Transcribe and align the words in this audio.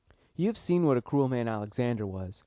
You 0.35 0.47
have 0.47 0.57
seen 0.57 0.85
what 0.87 0.97
a 0.97 1.01
cruel 1.03 1.27
man 1.27 1.47
Alexander 1.47 2.07
was. 2.07 2.39